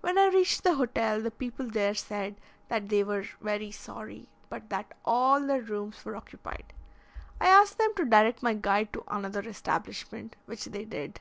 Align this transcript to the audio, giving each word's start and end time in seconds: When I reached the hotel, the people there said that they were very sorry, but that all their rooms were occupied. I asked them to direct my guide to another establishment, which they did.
When 0.00 0.16
I 0.16 0.28
reached 0.28 0.64
the 0.64 0.76
hotel, 0.76 1.20
the 1.20 1.30
people 1.30 1.68
there 1.68 1.92
said 1.92 2.36
that 2.68 2.88
they 2.88 3.04
were 3.04 3.26
very 3.42 3.70
sorry, 3.70 4.30
but 4.48 4.70
that 4.70 4.94
all 5.04 5.42
their 5.46 5.60
rooms 5.60 6.02
were 6.06 6.16
occupied. 6.16 6.72
I 7.38 7.48
asked 7.48 7.76
them 7.76 7.92
to 7.96 8.06
direct 8.06 8.42
my 8.42 8.54
guide 8.54 8.94
to 8.94 9.04
another 9.08 9.46
establishment, 9.46 10.36
which 10.46 10.64
they 10.64 10.86
did. 10.86 11.20